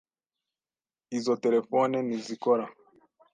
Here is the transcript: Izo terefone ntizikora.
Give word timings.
Izo 1.17 1.33
terefone 1.43 1.97
ntizikora. 2.07 2.65